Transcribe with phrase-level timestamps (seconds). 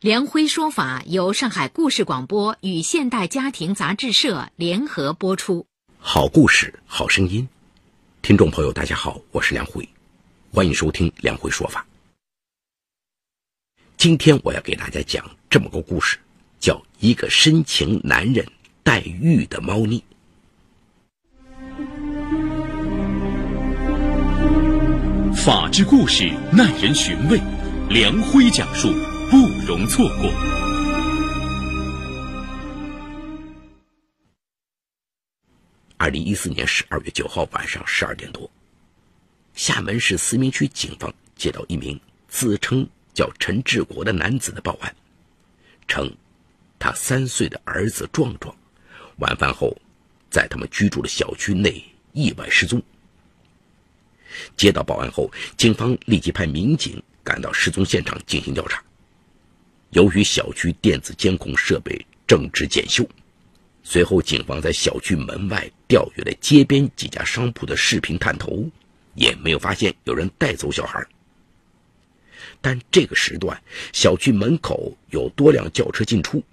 [0.00, 5.66] 梁辉说法由上海故事广播与现代家庭杂志社联合播出。
[5.98, 7.46] 好故事，好声音，
[8.22, 9.86] 听众朋友，大家好，我是梁辉，
[10.54, 11.84] 欢迎收听梁辉说法。
[13.98, 16.16] 今天我要给大家讲这么个故事，
[16.58, 18.46] 叫一个深情男人
[18.82, 20.02] 黛玉的猫腻。
[25.36, 27.38] 法治故事耐人寻味，
[27.90, 28.88] 梁辉讲述。
[29.30, 30.28] 不容错过。
[35.96, 38.50] 二零一四年十二月九号晚上十二点多，
[39.54, 44.92] 厦门市思明区警方接到一名自称叫陈志国的男子的报案，
[45.86, 46.12] 称
[46.76, 48.52] 他三岁的儿子壮壮
[49.18, 49.76] 晚饭后
[50.28, 51.80] 在他们居住的小区内
[52.14, 52.82] 意外失踪。
[54.56, 58.82] 接到报案后，警方立即派民警赶到失踪现场进行调查。
[59.90, 63.08] 由于小区电子监控设备正值检修，
[63.82, 68.70] 随后警方在小区门外调阅了街边几家商铺的视频探头，
[69.14, 71.04] 也没有发现有人带走小孩。
[72.60, 76.44] 但这个时段，小区门口有多辆轿车进出，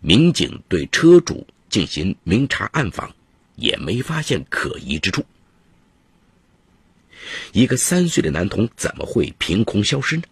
[0.00, 3.14] 民警对车主进行明察暗访，
[3.54, 5.26] 也没发现可疑之处。
[7.52, 10.22] 一个三岁的男童怎么会凭空消失呢？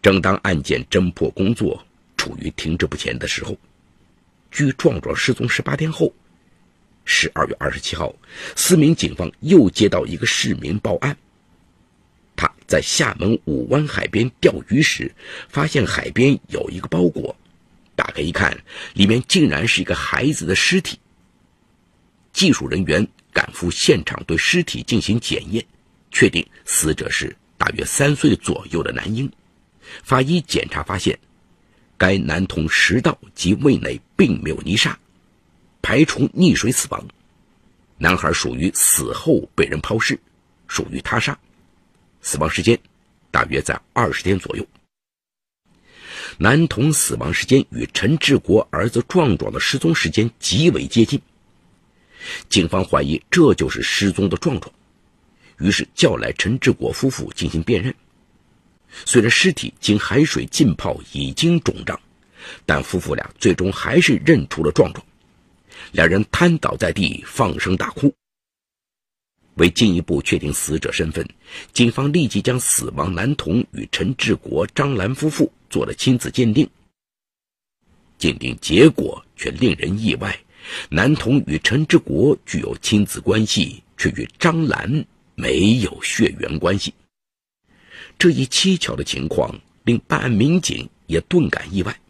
[0.00, 1.84] 正当案件侦破工作
[2.16, 3.56] 处于停滞不前的时候，
[4.50, 6.12] 距壮壮失踪十八天后，
[7.04, 8.14] 十二月二十七号，
[8.54, 11.16] 思明警方又接到一个市民报案。
[12.36, 15.12] 他在厦门五湾海边钓鱼时，
[15.48, 17.34] 发现海边有一个包裹，
[17.96, 18.56] 打开一看，
[18.94, 20.98] 里面竟然是一个孩子的尸体。
[22.32, 25.64] 技术人员赶赴现场对尸体进行检验，
[26.12, 29.28] 确定死者是大约三岁左右的男婴。
[30.02, 31.18] 法医检查发现，
[31.96, 34.98] 该男童食道及胃内并没有泥沙，
[35.82, 37.04] 排除溺水死亡。
[37.96, 40.18] 男孩属于死后被人抛尸，
[40.68, 41.36] 属于他杀，
[42.20, 42.78] 死亡时间
[43.30, 44.66] 大约在二十天左右。
[46.36, 51.20] 男童死亡时间与陈志国儿子壮壮的失踪时间极为接近，
[52.48, 54.72] 警方怀疑这就是失踪的壮壮，
[55.58, 57.92] 于是叫来陈志国夫妇进行辨认。
[59.04, 61.98] 虽然尸体经海水浸泡已经肿胀，
[62.66, 65.04] 但夫妇俩最终还是认出了壮壮。
[65.92, 68.12] 两人瘫倒在地，放声大哭。
[69.54, 71.28] 为进一步确定死者身份，
[71.72, 76.68] 警方立即将死亡男童与陈志国、张兰夫妇做了亲子鉴定。
[78.18, 80.38] 鉴定结果却令人意外：
[80.90, 85.04] 男童与陈志国具有亲子关系，却与张兰
[85.34, 86.94] 没有血缘关系。
[88.18, 92.00] 这一蹊跷的情况令办案民警也顿感意外。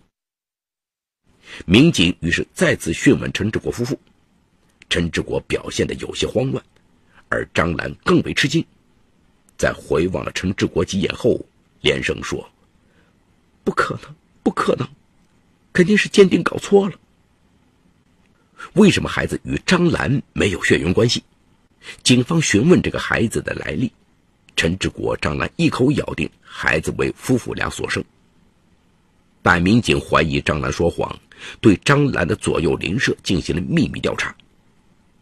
[1.66, 3.98] 民警于是再次讯问陈志国夫妇，
[4.88, 6.64] 陈志国表现的有些慌乱，
[7.28, 8.64] 而张兰更为吃惊，
[9.58, 11.44] 在回望了陈志国几眼后，
[11.82, 12.48] 连声说
[13.62, 14.88] ：“不可能，不可能，
[15.72, 16.98] 肯定是鉴定搞错了。
[18.74, 21.22] 为什么孩子与张兰没有血缘关系？”
[22.02, 23.92] 警方询问这个孩子的来历。
[24.58, 28.02] 陈志国、张兰一口咬定孩子为夫妇俩所生。
[29.40, 31.16] 但民警怀疑张兰说谎，
[31.60, 34.34] 对张兰的左右邻舍进行了秘密调查。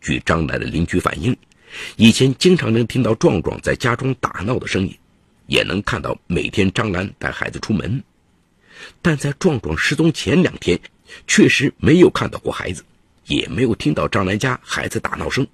[0.01, 1.37] 据张兰的邻居反映，
[1.97, 4.99] 以前经常能听到壮壮在家中打闹的声音，
[5.49, 8.03] 也能看到每天张兰带孩子出门，
[9.03, 10.81] 但在壮壮失踪前两天，
[11.27, 12.83] 确实没有看到过孩子，
[13.27, 15.47] 也没有听到张兰家孩子打闹声。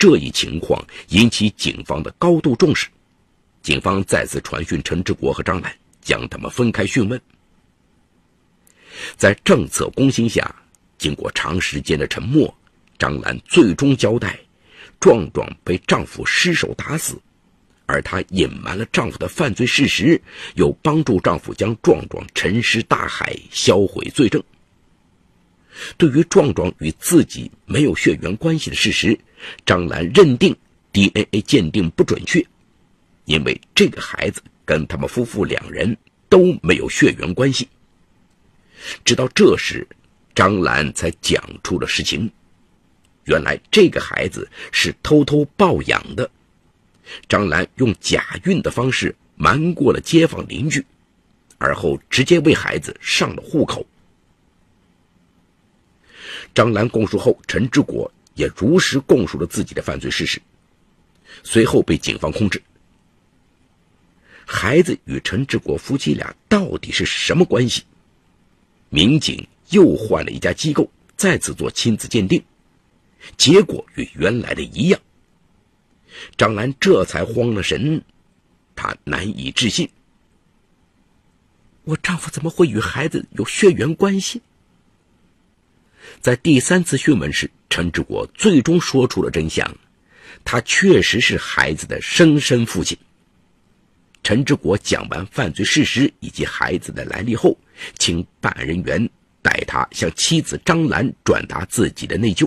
[0.00, 2.88] 这一情况引起警方的高度重视，
[3.62, 5.70] 警方再次传讯陈志国和张兰，
[6.00, 7.20] 将他们分开讯问。
[9.18, 10.54] 在政策攻心下，
[10.96, 12.52] 经过长时间的沉默，
[12.98, 14.40] 张兰最终交代：
[14.98, 17.20] 壮壮被丈夫失手打死，
[17.84, 20.18] 而她隐瞒了丈夫的犯罪事实，
[20.54, 24.42] 又帮助丈夫将壮壮沉尸大海，销毁罪证。
[25.98, 29.18] 对于壮壮与自己没有血缘关系的事实，
[29.64, 30.56] 张兰认定
[30.92, 32.44] DNA 鉴定不准确，
[33.24, 35.96] 因为这个孩子跟他们夫妇两人
[36.28, 37.68] 都没有血缘关系。
[39.04, 39.86] 直到这时，
[40.34, 42.30] 张兰才讲出了实情。
[43.24, 46.28] 原来这个孩子是偷偷抱养的，
[47.28, 50.84] 张兰用假孕的方式瞒过了街坊邻居，
[51.58, 53.86] 而后直接为孩子上了户口。
[56.54, 58.10] 张兰供述后，陈志国
[58.40, 60.40] 也如实供述了自己的犯罪事实，
[61.42, 62.62] 随后被警方控制。
[64.46, 67.82] 孩子与陈志国夫妻俩到底是什么关系？
[68.88, 72.42] 民警又换了一家机构，再次做亲子鉴定。
[73.36, 74.98] 结果与原来的一样，
[76.38, 78.02] 张兰这才慌了神，
[78.74, 79.90] 她难以置信：
[81.84, 84.40] 我丈夫怎么会与孩子有血缘关系？
[86.22, 89.74] 在第三次讯问时，陈志国最终说出了真相：
[90.44, 92.98] 他确实是孩子的生身父亲。
[94.22, 97.56] 陈志国讲完犯罪事实以及孩子的来历后，
[97.96, 99.08] 请办案人员
[99.40, 102.46] 带他向妻子张兰转达自己的内疚。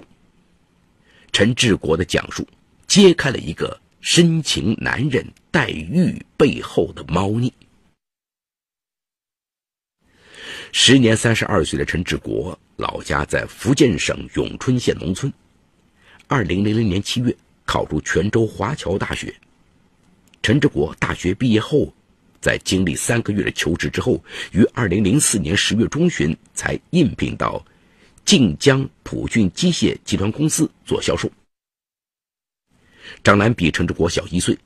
[1.32, 2.48] 陈志国的讲述
[2.86, 7.52] 揭开了一个深情男人黛玉背后的猫腻。
[10.76, 15.32] 时年三十二岁的陈志国，老家在福建省永春县农村。
[16.28, 17.34] 二零零零年七月，
[17.64, 19.32] 考入泉州华侨大学。
[20.42, 21.94] 陈志国大学毕业后，
[22.42, 24.22] 在经历三个月的求职之后，
[24.52, 27.64] 于二零零四年十月中旬才应聘到。
[28.26, 31.30] 晋江普俊机械集团公司做销售。
[33.22, 34.58] 张兰比陈志国小一岁，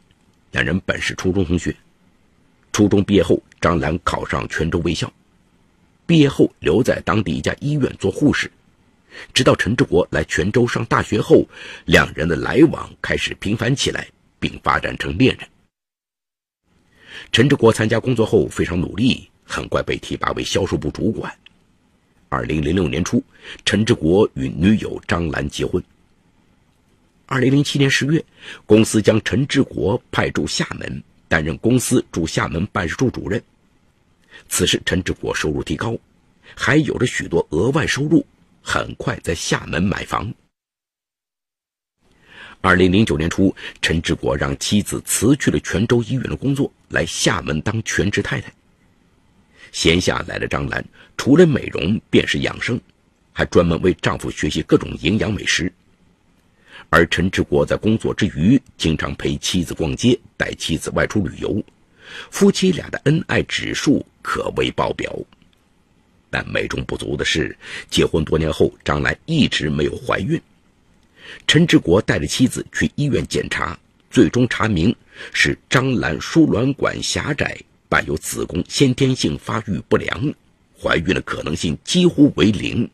[0.51, 1.75] 两人本是初中同学。
[2.71, 5.11] 初中毕业后，张兰考上泉州卫校，
[6.07, 8.49] 毕业后留在当地一家医院做护士。
[9.33, 11.45] 直到陈志国来泉州上大学后，
[11.85, 14.07] 两人的来往开始频繁起来，
[14.39, 15.47] 并发展成恋人。
[17.31, 21.31] 陈志国参加工作后非常努力，很快被提拔为销售部主管。
[22.29, 23.23] 二零零六年初，
[23.65, 25.83] 陈志国与女友张兰结婚。
[27.25, 28.23] 二零零七年十月，
[28.65, 33.41] 公司将陈志国派驻厦门，担任公司驻厦门办事处主任。
[34.49, 35.97] 此时，陈志国收入提高，
[36.55, 38.25] 还有着许多额外收入，
[38.61, 40.33] 很快在厦门买房。
[42.61, 48.51] 二零零九年初，陈志国让妻子辞去了泉州医院的工作，来厦门当全职太太。
[49.71, 50.83] 闲下来的张兰，
[51.17, 52.79] 除了美容便是养生，
[53.31, 55.71] 还专门为丈夫学习各种营养美食。
[56.89, 61.63] 而陈志国在工作之余，经常陪妻子逛街，带妻子外出旅游，
[62.31, 65.17] 夫妻俩的恩爱指数可谓爆表。
[66.29, 67.57] 但美中不足的是，
[67.89, 70.37] 结婚多年后，张兰一直没有怀孕。
[71.47, 73.79] 陈志国带着妻子去医院检查，
[74.11, 74.93] 最终查明
[75.31, 77.57] 是张兰输卵管狭窄。
[77.87, 80.33] 伴有子宫先天性发育不良，
[80.77, 82.89] 怀孕的可能性几乎为零。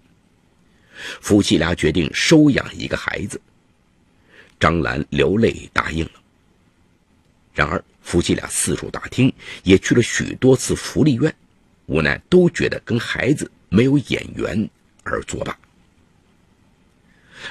[1.19, 3.41] 夫妻俩决定收养一个孩子，
[4.59, 6.11] 张兰流泪答应了。
[7.55, 9.33] 然而，夫妻俩四处打听，
[9.63, 11.33] 也去了许多次福利院，
[11.87, 14.69] 无奈都觉得跟孩子没有眼缘，
[15.03, 15.57] 而作罢。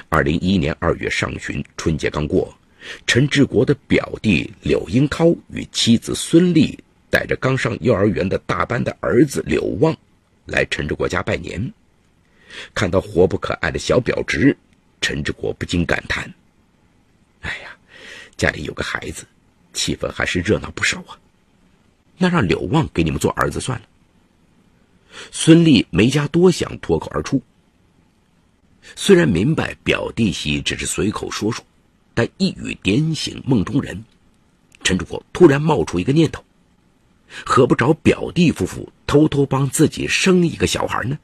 [0.07, 2.57] 二零一一年二月上旬，春节刚过，
[3.05, 6.77] 陈志国的表弟柳英涛与妻子孙俪。
[7.09, 9.95] 带着刚上幼儿园的大班的儿子柳旺，
[10.47, 11.71] 来陈志国家拜年。
[12.73, 14.57] 看到活泼可爱的小表侄，
[14.99, 16.33] 陈志国不禁感叹
[17.41, 17.77] ：“哎呀，
[18.35, 19.27] 家里有个孩子，
[19.73, 21.17] 气氛还是热闹不少啊。”
[22.17, 23.85] 那让柳旺给你们做儿子算了。
[25.31, 27.41] 孙俪没加多想，脱口而出。
[28.95, 31.65] 虽然明白表弟媳只是随口说说，
[32.13, 34.03] 但一语点醒梦中人，
[34.83, 36.43] 陈志国突然冒出一个念头。
[37.45, 41.17] 何不找表弟夫妇偷偷帮自己生一个小孩呢？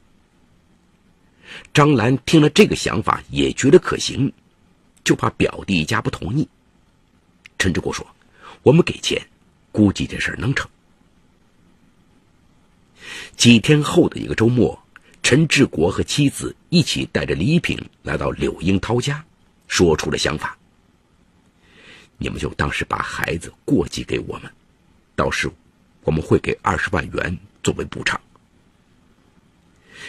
[1.74, 4.32] 张兰听了这个想法也觉得可行，
[5.03, 6.48] 就怕表弟一家不同意。
[7.58, 8.06] 陈志国说
[8.63, 9.21] ：“我们给钱，
[9.71, 10.69] 估计这事能成。”
[13.35, 14.77] 几天后的一个周末，
[15.23, 19.23] 陈志国和妻子一起带着礼品来到柳英涛家，
[19.67, 20.57] 说出了想法
[22.17, 24.51] ：“你们就当是把孩子过继给我们，
[25.15, 25.49] 到时。”
[26.03, 28.19] 我们会给二十万元作为补偿。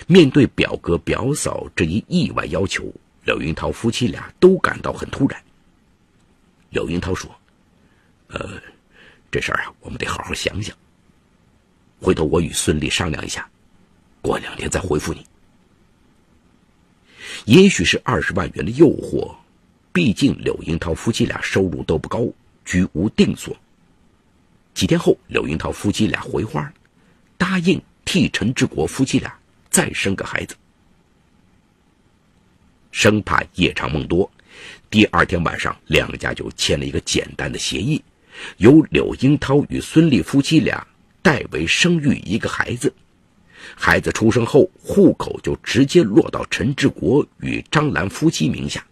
[0.07, 2.90] 面对表哥表嫂这一意外要求，
[3.25, 5.42] 柳云涛夫妻俩都感到很突然。
[6.71, 7.28] 柳英涛说
[8.33, 8.61] ：“呃，
[9.31, 10.77] 这事儿啊，我们得好好想想。
[12.01, 13.49] 回头我与孙俪商量一下，
[14.23, 15.27] 过两天再回复你。
[17.45, 19.35] 也许是二十万元的诱惑，
[19.93, 22.27] 毕竟柳英涛夫妻俩收入都不高，
[22.65, 23.57] 居无定所。”
[24.73, 26.73] 几天后，柳英涛夫妻俩回话了，
[27.37, 29.37] 答应替陈志国夫妻俩
[29.69, 30.57] 再生个孩子。
[32.93, 34.31] 生怕夜长梦多，
[34.89, 38.03] 第二天晚上，两家就签了一个简单的协议，
[38.59, 40.87] 由柳英涛与孙俪夫妻俩
[41.23, 42.93] 代为生育一个孩子。
[43.75, 48.85] 孩子出生后，户口就直接落到陈志国与张兰夫妻名下，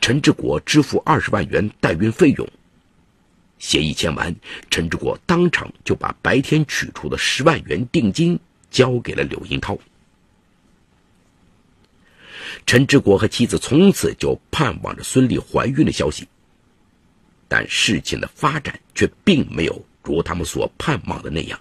[0.00, 2.46] 陈志国支付二十万元代孕费用。
[3.58, 4.34] 协议签完，
[4.70, 8.38] 陈志国当场就把白天取出的十万元定金
[8.70, 9.76] 交给了柳英涛。
[12.66, 16.28] 陈志国和妻子从此就盼望着孙俪怀孕的消息，
[17.48, 21.58] 但事情的发展却并没有如他们所盼望的那样。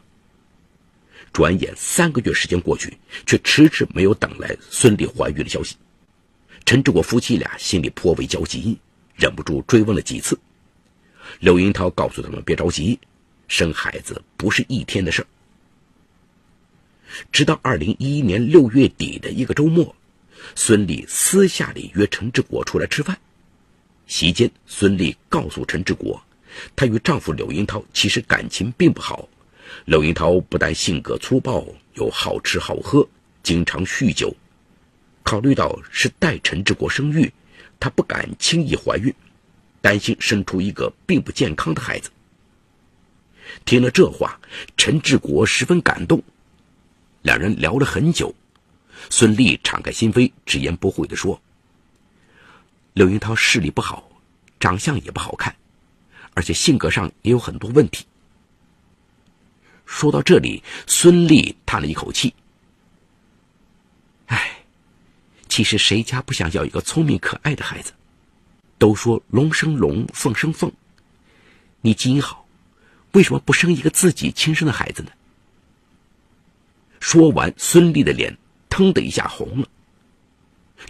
[1.34, 5.75] 转眼三个月时间过去，却迟迟没有等来孙俪怀孕的消息。
[6.65, 8.77] 陈志国夫妻俩心里颇为焦急，
[9.15, 10.38] 忍不住追问了几次。
[11.39, 13.00] 刘英涛告诉他们别着急，
[13.48, 15.27] 生孩子不是一天的事儿。
[17.32, 19.96] 直到二零一一年六月底的一个周末，
[20.56, 23.17] 孙俪私下里约陈志国出来吃饭。
[24.08, 26.22] 席间，孙俪告诉陈志国，
[26.76, 29.28] 她与丈夫柳英涛其实感情并不好。
[29.86, 33.08] 柳英涛不但性格粗暴，又好吃好喝，
[33.44, 34.34] 经常酗酒。
[35.24, 37.32] 考虑到是代陈志国生育，
[37.80, 39.14] 她不敢轻易怀孕。
[39.80, 42.10] 担心生出一个并不健康的孩子。
[43.64, 44.38] 听了这话，
[44.76, 46.22] 陈志国十分感动，
[47.22, 48.34] 两人聊了很久。
[49.10, 51.40] 孙俪敞开心扉，直言不讳地说
[52.98, 54.10] ：“刘云涛视力不好，
[54.60, 55.56] 长相也不好看，
[56.34, 58.04] 而且性格上也有很多问题。”
[59.86, 62.34] 说到这里，孙俪叹了一口气
[64.25, 64.50] ：“唉，
[65.48, 67.94] 其实谁家不想要一个聪明可爱的孩子？”
[68.80, 70.72] 都说龙生龙，凤生凤。
[71.82, 72.48] 你基因好，
[73.12, 75.12] 为什么不生一个自己亲生的孩子呢？
[77.00, 78.36] 说完，孙俪的脸
[78.70, 79.68] 腾的一下红了。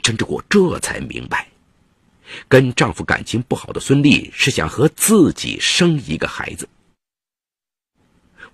[0.01, 1.47] 陈志国这才明白，
[2.47, 6.67] 跟丈夫感情不好的孙俪是想和自己生一个孩子。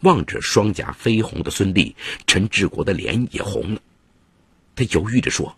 [0.01, 1.93] 望着双颊绯红的孙俪，
[2.27, 3.81] 陈志国的脸也红了。
[4.75, 5.55] 他犹豫着说：“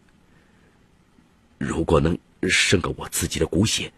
[1.58, 2.18] 如果能……”
[2.48, 3.92] 生个我自己的骨血，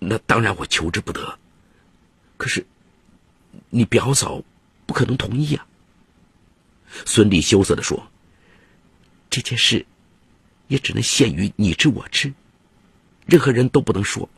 [0.00, 1.38] 那当然我求之不得。
[2.36, 2.66] 可是，
[3.70, 4.42] 你表嫂
[4.86, 5.64] 不可能同意啊。
[7.06, 8.10] 孙俪羞涩的说
[9.30, 9.86] ：“这件事，
[10.66, 12.34] 也只能限于你知我知，
[13.28, 14.28] 任何人都不能说。”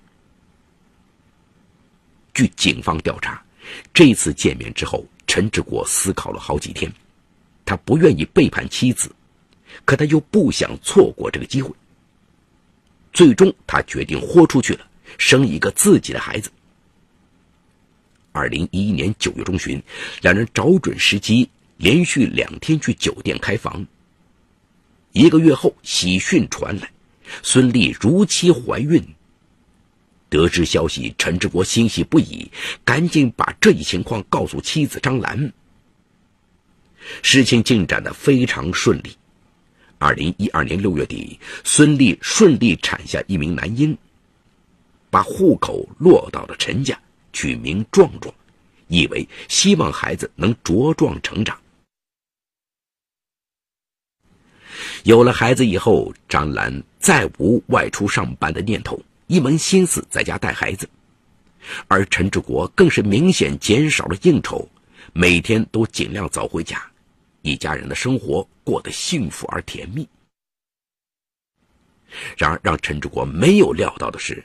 [2.35, 3.43] 据警方调查，
[3.95, 6.93] 这次见面之后，陈志国思考了好几天，
[7.65, 9.11] 他不愿意背叛妻子，
[9.85, 11.73] 可他又不想错过这个机会。
[13.13, 14.87] 最终，他决定豁出去了，
[15.19, 16.51] 生一个自己的孩子。
[18.33, 19.83] 二零一一年九月中旬，
[20.23, 23.85] 两人找准时机，连续两天去酒店开房。
[25.13, 26.91] 一个月后，喜讯传来，
[27.43, 29.03] 孙俪如期怀孕。
[30.29, 32.51] 得知消息，陈志国欣喜不已，
[32.85, 35.53] 赶紧把这一情况告诉妻子张兰。
[37.23, 39.17] 事情进展的非常顺利。
[39.99, 43.97] 二零一二年六月底，孙俪顺利产下一名男婴，
[45.11, 46.97] 把户口落到了陈家，
[47.33, 48.33] 取名壮壮，
[48.87, 51.59] 意为希望孩子能茁壮成长。
[55.05, 60.89] 有了孩子以后，张兰再无外出上班的念头，一门心思在家带孩子，
[61.89, 64.69] 而陈志国更是明显减少了应酬，
[65.13, 66.83] 每天都尽量早回家。
[67.43, 70.07] 一家人的生活过得幸福而甜蜜。
[72.37, 74.45] 然而，让陈志国没有料到的是，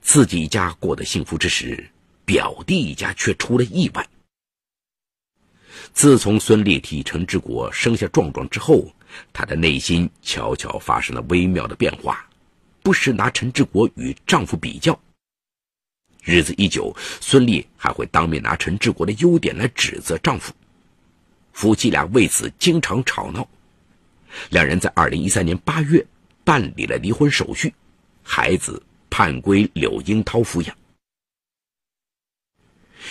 [0.00, 1.88] 自己一家过得幸福之时，
[2.24, 4.04] 表弟一家却出了意外。
[5.92, 8.90] 自从孙俪替陈志国生下壮壮之后，
[9.32, 12.28] 她的内心悄悄发生了微妙的变化，
[12.82, 14.98] 不时拿陈志国与丈夫比较。
[16.22, 20.52] 日子一久，孙俪还会当面拿陈志国的优点来指责丈夫。
[21.52, 23.46] 夫妻俩为此经常吵闹，
[24.50, 26.06] 两人在二零一三年八月
[26.44, 27.74] 办理了离婚手续，
[28.22, 30.76] 孩子判归柳英涛抚养。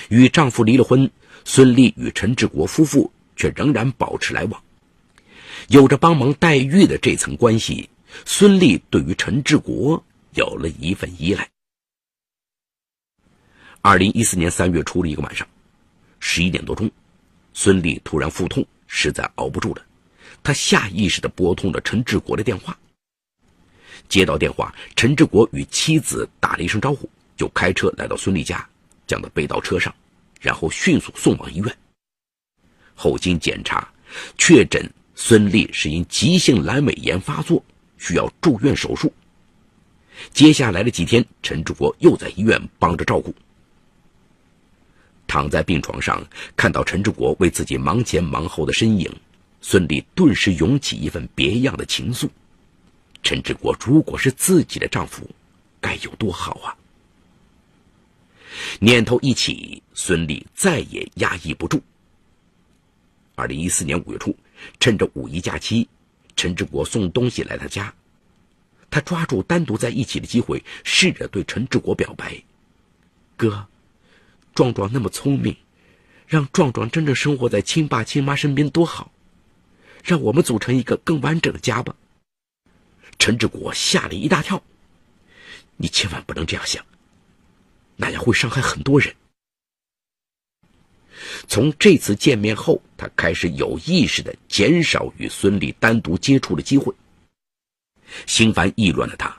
[0.08, 1.12] 与丈夫离了婚，
[1.44, 4.64] 孙俪与陈志国夫妇却仍然保持来往，
[5.72, 7.90] 有着帮忙代孕的这层关系，
[8.26, 11.50] 孙俪对于陈志国有了一份依赖。
[13.80, 15.48] 二零一四年三月初的一个晚上，
[16.20, 16.92] 十一点多钟。
[17.54, 19.82] 孙俪突然腹痛，实在熬不住了，
[20.44, 22.78] 她下意识地拨通了陈志国的电话。
[24.10, 28.68] 接到电话，陈志国与妻子打了一声招呼，就开车来到孙俪家，
[29.08, 29.96] 将她背到车上，
[30.42, 31.78] 然后迅速送往医院。
[32.94, 33.90] 后经检查，
[34.38, 34.86] 确诊
[35.24, 37.64] 孙俪是因急性阑尾炎发作，
[38.00, 39.14] 需要住院手术。
[40.34, 43.32] 接下来的几天，陈志国又在医院帮着照顾。
[45.28, 46.26] 躺在病床上，
[46.58, 49.16] 看到陈志国为自己忙前忙后的身影，
[49.62, 52.28] 孙俪顿时涌起一份别样的情愫。
[53.22, 55.30] 陈志国如果是自己的丈夫，
[55.80, 56.74] 该有多好啊！
[58.80, 61.80] 念头一起，孙俪再也压抑不住。
[63.36, 64.36] 二零一四年五月初，
[64.80, 65.88] 趁着五一假期，
[66.36, 67.94] 陈志国送东西来他家。
[68.90, 72.44] 他抓住单独在一起的机会，试着对陈志国表白
[73.38, 73.68] ：“哥，
[74.54, 75.56] 壮壮那么聪明，
[76.28, 79.12] 让壮壮真正生活在亲爸亲妈身边多好，
[80.04, 81.96] 让我们组成一个更完整的家吧。”
[83.18, 84.62] 陈志国吓了一大跳
[85.78, 86.86] ：“你千万不能这样想，
[87.96, 89.16] 那样会伤害很多人。”
[91.48, 96.94] 从这次见面后，他开始有意识的减少与孙俪单独接触的机会。
[98.26, 99.36] 心烦意乱的他，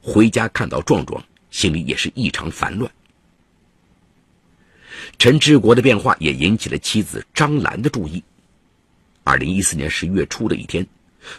[0.00, 2.90] 回家看到壮壮，心里也是异常烦乱。
[5.18, 8.22] 陈志国的变化也引起了妻子张兰的注意。
[9.24, 10.86] 二零一四年十一月初的一天，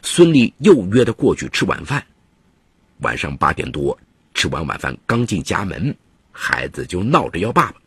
[0.04, 2.06] 孙俪又约他过去吃晚饭。
[3.00, 3.98] 晚上八点多，
[4.36, 5.96] 吃完晚饭刚进家门，
[6.32, 7.81] 孩子就闹着要爸爸。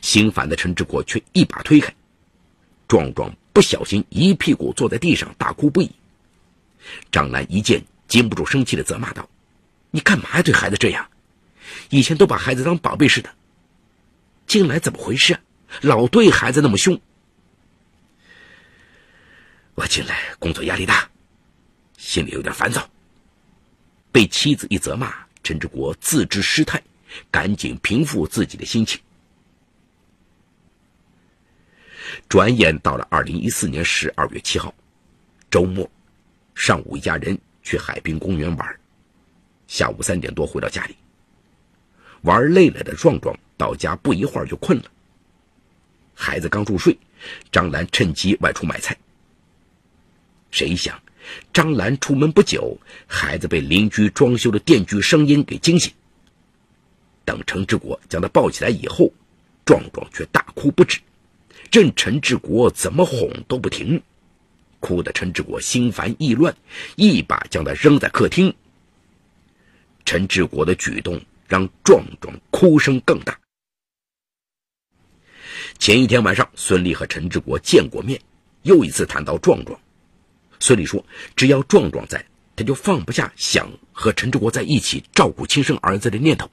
[0.00, 1.94] 心烦的陈志国却一把推开，
[2.86, 5.90] 壮壮不小心一屁股坐在地上，大哭不已。
[7.10, 9.28] 张兰一见，禁不住生气的责骂道
[9.90, 10.42] ：“你干嘛呀？
[10.42, 11.08] 对孩子这样？
[11.90, 13.30] 以前都把孩子当宝贝似的，
[14.46, 15.38] 近来怎么回事？
[15.82, 16.98] 老对孩子那么凶？”
[19.74, 21.08] 我近来工作压力大，
[21.96, 22.88] 心里有点烦躁。
[24.10, 26.82] 被妻子一责骂，陈志国自知失态，
[27.30, 28.98] 赶紧平复自己的心情。
[32.28, 34.74] 转眼到了二零一四年十二月七号，
[35.50, 35.88] 周末，
[36.54, 38.80] 上午一家人去海滨公园玩，
[39.66, 40.96] 下午三点多回到家里。
[42.22, 44.84] 玩累了的壮壮到家不一会儿就困了。
[46.14, 46.98] 孩子刚入睡，
[47.52, 48.96] 张兰趁机外出买菜。
[50.50, 51.00] 谁想，
[51.52, 55.92] 张兰出门不久，孩子被邻居装修的电锯声音给惊醒。
[57.24, 59.12] 等程志国将他抱起来以后，
[59.64, 60.98] 壮壮却大哭不止。
[61.70, 64.02] 任陈志国怎么哄都不停，
[64.80, 66.56] 哭得陈志国心烦意乱，
[66.96, 68.54] 一把将他扔在客厅。
[70.04, 73.38] 陈志国的举动让壮壮哭声更大。
[75.78, 78.20] 前一天晚上，孙俪和陈志国见过面，
[78.62, 79.78] 又一次谈到壮壮。
[80.60, 81.04] 孙俪说
[81.36, 82.24] ：“只要壮壮在，
[82.56, 86.50] 他就放不下想和陈志国在一起照顾亲生儿子的念头。”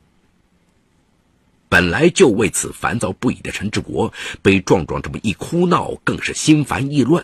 [1.76, 7.22] 本来就为此烦躁不已的陈志国，被壮壮这么一哭闹，更是心烦意乱，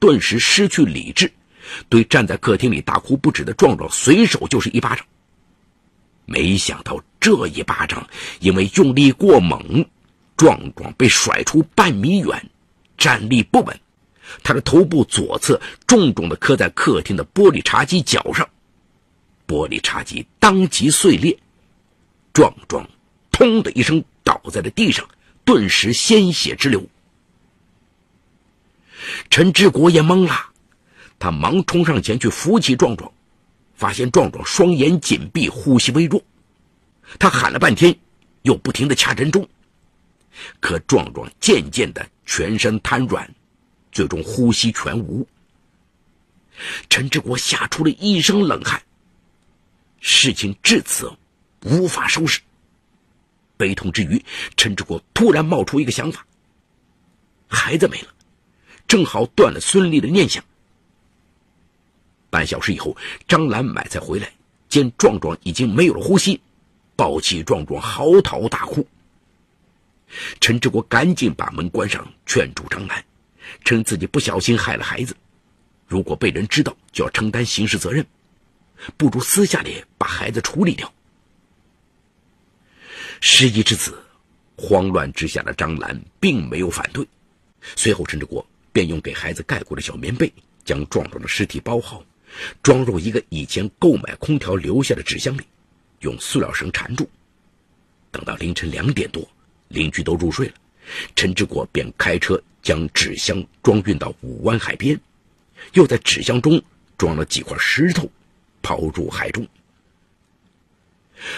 [0.00, 1.32] 顿时失去理智，
[1.88, 5.06] 对站在客厅里大哭不止的壮壮随手就是一巴掌。
[6.24, 8.04] 没想到这一巴掌
[8.40, 9.86] 因为用力过猛，
[10.36, 12.50] 壮壮被甩出半米远，
[12.98, 13.80] 站立不稳，
[14.42, 18.50] 他的头部左侧重重的磕在客厅的玻璃茶几角上，
[19.46, 21.38] 玻璃茶几当即碎裂，
[22.32, 22.84] 壮壮。
[23.32, 25.08] 砰的一声，倒在了地上，
[25.44, 26.86] 顿时鲜血直流。
[29.30, 30.50] 陈志国也懵了，
[31.18, 33.10] 他忙冲上前去扶起壮壮，
[33.74, 36.22] 发现壮壮双眼紧闭，呼吸微弱。
[37.18, 37.98] 他喊了半天，
[38.42, 39.48] 又不停的掐人中，
[40.60, 43.28] 可壮壮渐渐的全身瘫软，
[43.90, 45.26] 最终呼吸全无。
[46.88, 48.80] 陈志国吓出了一身冷汗。
[50.00, 51.12] 事情至此
[51.64, 52.40] 无法收拾。
[53.56, 54.24] 悲痛之余，
[54.56, 56.26] 陈志国突然冒出一个想法：
[57.48, 58.08] 孩子没了，
[58.88, 60.42] 正好断了孙俪的念想。
[62.30, 62.96] 半小时以后，
[63.28, 64.32] 张兰买菜回来，
[64.68, 66.40] 见壮壮已经没有了呼吸，
[66.96, 68.86] 抱起壮壮嚎啕大哭。
[70.40, 73.04] 陈志国赶紧把门关上，劝住张兰，
[73.64, 75.14] 称自己不小心害了孩子，
[75.86, 78.06] 如果被人知道，就要承担刑事责任，
[78.96, 80.92] 不如私下里把孩子处理掉。
[83.24, 83.96] 失忆之子，
[84.56, 87.06] 慌乱之下的张兰并没有反对。
[87.76, 90.30] 随后，陈志国便用给孩子盖过的小棉被
[90.64, 92.04] 将壮壮的尸体包好，
[92.64, 95.42] 装入一个以前购买空调留下的纸箱里，
[96.00, 97.08] 用塑料绳缠住。
[98.10, 99.24] 等到凌晨两点多，
[99.68, 100.54] 邻居都入睡了，
[101.14, 105.00] 陈志国便开车将纸箱装运到五湾海边，
[105.74, 106.60] 又在纸箱中
[106.98, 108.10] 装了几块石头，
[108.62, 109.46] 抛入海中。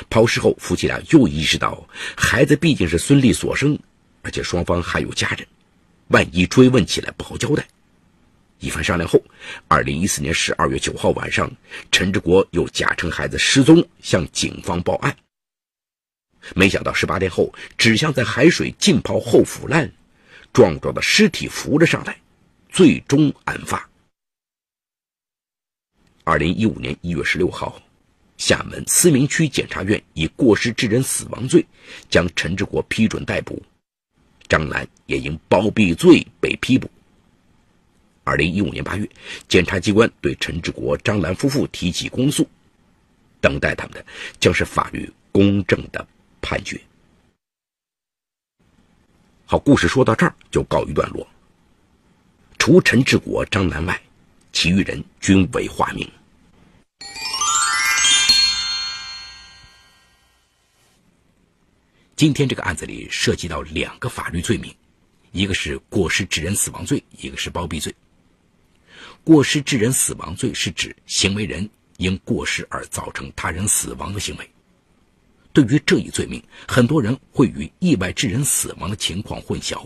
[0.08, 3.78] 抛尸后，夫妻俩又意识到，孩子毕竟是孙俪所生，
[4.22, 5.46] 而且双方还有家人，
[6.08, 7.66] 万一追问起来不好交代，
[8.60, 9.20] 一番商量后，
[9.68, 11.50] 二零一四年十二月九号晚上，
[11.90, 15.14] 陈志国又假称孩子失踪向警方报案。
[16.54, 19.90] 没想到十八天后，纸箱在海水浸泡后腐烂，
[20.52, 22.16] 壮壮的尸体浮了上来，
[22.68, 23.88] 最终案发。
[26.22, 27.80] 二零一五年一月十六号，
[28.46, 31.64] 厦门思明区检察院以过失致人死亡罪
[32.10, 33.62] 将陈志国批准逮捕，
[34.46, 36.90] 张兰也因包庇罪被批捕。
[38.22, 39.08] 二零一五年八月，
[39.48, 42.46] 检察机关对陈志国、张兰夫妇提起公诉，
[43.40, 44.04] 等待他们的
[44.38, 46.06] 将是法律公正的
[46.42, 46.78] 判决。
[49.46, 51.26] 好，故事说到这儿就告一段落。
[52.58, 53.98] 除陈志国、张兰外，
[54.52, 56.06] 其余人均为化名。
[62.16, 64.72] 今天这个案子里涉及到两个法律罪名，
[65.32, 67.92] 一个是过失致人死亡罪，一个是包庇罪。
[69.24, 74.48] 过失致人死亡罪是指行为人因过失而造成他人死亡的行为。
[75.52, 79.84] 对于这一罪名，很多人会与意外致人死亡的情况混淆。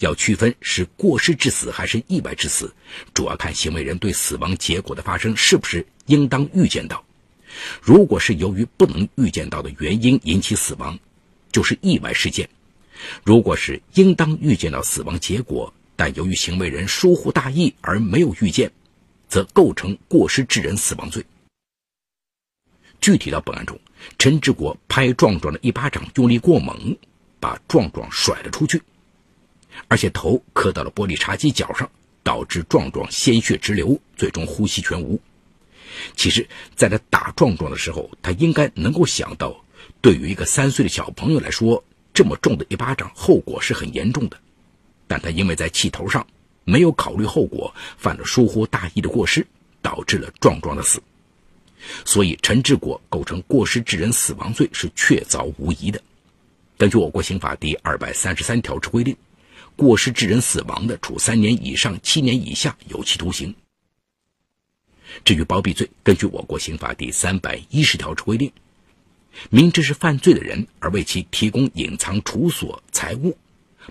[0.00, 2.74] 要区分是过失致死还是意外致死，
[3.14, 7.04] 主要看行为人对死亡结果的发生是不是应当预见到。
[7.80, 10.98] 如果是由于不能预见到的原因引起死亡，
[11.56, 12.44] 就是意外事件；
[13.24, 18.70] 如果是应当预见到死亡结果，但由于行为人疏忽大意而没有预见，
[19.26, 21.24] 则构成过失致人死亡罪。
[23.00, 23.80] 具体到本案中，
[24.18, 26.94] 陈志国拍壮壮的一巴掌用力过猛，
[27.40, 28.82] 把壮壮甩了出去，
[29.88, 31.90] 而且头磕到了玻璃茶几角上，
[32.22, 35.18] 导致壮壮鲜血直流，最终呼吸全无。
[36.16, 39.58] 其实，在他打壮壮的时候，他应该能够想到，
[40.00, 41.82] 对于一个三岁的小朋友来说，
[42.14, 44.38] 这么重的一巴掌，后果是很严重的。
[45.06, 46.26] 但他因为在气头上
[46.64, 49.46] 没有考虑后果，犯了疏忽大意的过失，
[49.82, 51.02] 导致了壮壮的死，
[52.04, 56.00] 所以陈志国构成过失致人死亡罪是确凿无疑的。
[56.78, 59.16] 根据我国刑法第二百三十三条之规定，
[59.76, 63.54] 过失致人死亡的，处三年以上七年以下有期徒刑。
[65.24, 68.50] 至于包庇罪，根据我国刑法第三百一十条之规定，
[69.50, 73.36] 明知是犯罪的人而为其提供隐藏处所财物。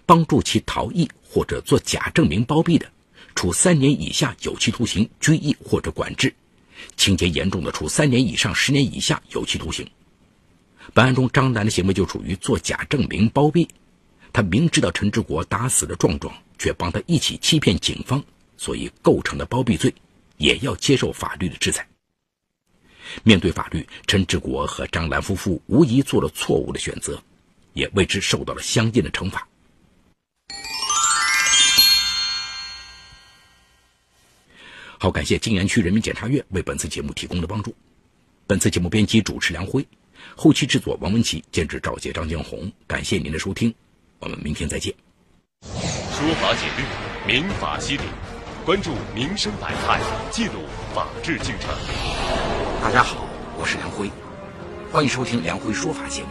[0.06, 2.86] 帮助其逃逸或者做假证明包庇的，
[3.34, 6.30] 处三年以下有期徒刑、拘役或者管制；
[6.98, 9.88] 情节严重的，处三年以上十年以下有期徒刑。
[10.94, 13.66] 本案中，张楠的行为就属于做假证明包庇，
[14.34, 18.22] 他明知道陈志国打死了壮壮，却帮他一起欺骗警方，
[18.58, 19.96] 所以构成了包庇罪，
[20.36, 21.88] 也要接受法律的制裁。
[23.24, 27.22] 面对法律，陈志国和张兰夫妇无疑做了错误的选择，
[27.74, 29.48] 也为之受到了相应的惩罚。
[34.98, 37.76] 好，感谢静安区人民检察院为本次节目提供的帮助。
[38.48, 39.86] 本次节目编辑主持梁辉，
[40.36, 42.72] 后期制作王文琪，监制赵杰、张江红。
[42.88, 43.74] 感谢您的收听，
[44.20, 44.94] 我们明天再见。
[45.62, 48.04] 说法解律，民法析理，
[48.66, 50.00] 关注民生百态，
[50.32, 50.62] 记录
[50.94, 52.35] 法治进程。
[52.86, 53.26] 大家好，
[53.58, 54.12] 我是梁辉，
[54.92, 56.28] 欢迎收听梁辉说法节目。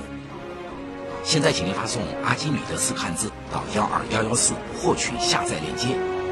[1.25, 5.89] 现在，请您发送“阿基米德”四个汉字到幺二幺幺四，获取下载链接，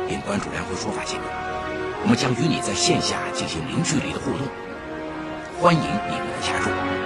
[0.09, 1.25] 并关注梁辉说法节目。
[2.05, 4.47] 我们将与你在线下进行零距离的互动，
[5.61, 7.02] 欢迎你们的加入。